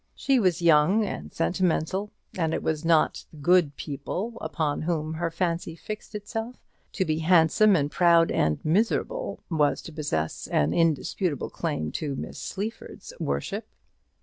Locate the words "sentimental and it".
1.31-2.63